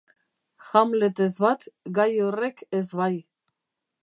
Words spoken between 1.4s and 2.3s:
bat, gai